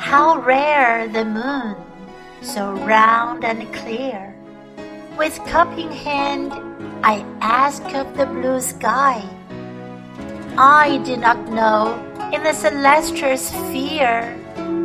[0.00, 1.76] How rare the moon,
[2.40, 4.34] so round and clear.
[5.18, 6.54] With cup in hand,
[7.04, 9.22] I ask of the blue sky.
[10.56, 11.94] I do not know
[12.32, 14.34] in the celestial sphere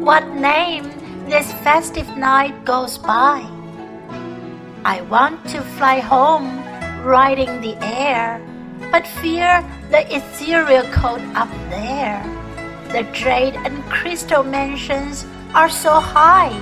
[0.03, 0.91] what name
[1.29, 3.39] this festive night goes by.
[4.83, 6.59] I want to fly home,
[7.07, 8.43] riding the air,
[8.91, 12.44] but fear the ethereal cold up there.
[12.95, 16.55] The jade and crystal mansions are so high.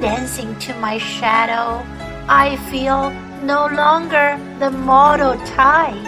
[0.00, 1.84] Dancing to my shadow,
[2.26, 3.10] I feel
[3.44, 6.00] no longer the mortal tie.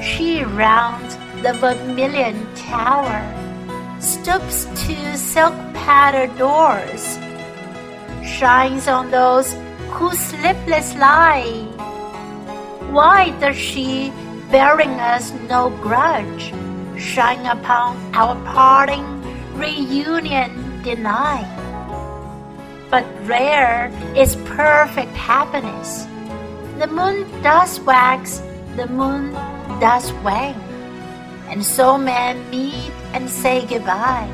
[0.00, 3.20] She rounds the vermilion tower,
[4.00, 7.18] stoops to silk patterned doors,
[8.24, 9.52] shines on those
[9.90, 11.60] who sleepless lie.
[12.88, 14.14] Why does she,
[14.50, 16.54] bearing us no grudge,
[17.00, 19.04] shine upon our parting
[19.56, 21.40] reunion deny?
[22.90, 26.06] But rare is perfect happiness.
[26.78, 28.42] The moon does wax,
[28.76, 29.32] the moon
[29.80, 30.60] does wane,
[31.48, 34.28] and so men meet and say goodbye.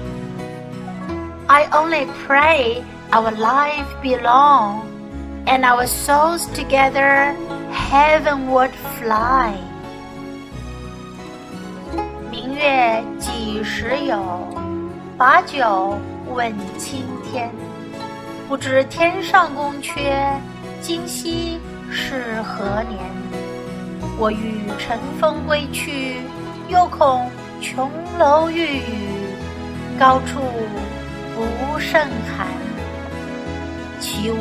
[1.49, 4.91] I only pray our life be long,
[5.47, 7.33] and our souls together
[7.71, 9.55] heavenward fly.
[12.47, 14.17] 明月几时有？
[15.19, 15.99] 把酒
[16.33, 17.51] 问青天。
[18.47, 20.39] 不知天上宫阙，
[20.81, 21.59] 今夕
[21.91, 23.01] 是何年？
[24.17, 26.19] 我欲乘风归去，
[26.69, 27.29] 又恐
[27.61, 28.83] 琼楼玉宇，
[29.99, 30.39] 高处
[31.35, 32.01] 不胜
[32.37, 32.47] 寒。
[33.99, 34.37] 起舞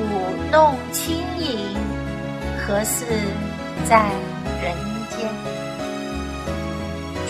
[0.52, 1.76] 弄清影，
[2.56, 3.04] 何似
[3.84, 4.12] 在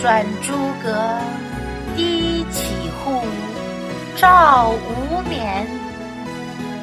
[0.06, 1.18] 转朱阁，
[1.96, 3.22] 低绮户，
[4.14, 5.66] 照无眠。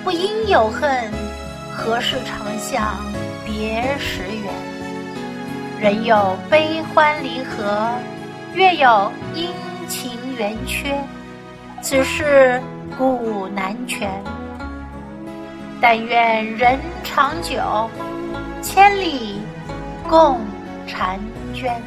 [0.03, 1.09] 不应有恨，
[1.71, 2.97] 何事长向
[3.45, 4.53] 别时圆？
[5.79, 7.93] 人有悲欢离合，
[8.55, 9.47] 月有阴
[9.87, 10.93] 晴圆缺，
[11.81, 12.61] 此事
[12.97, 14.21] 古难全。
[15.79, 17.89] 但愿人长久，
[18.61, 19.39] 千里
[20.09, 20.41] 共
[20.85, 21.17] 婵
[21.53, 21.81] 娟。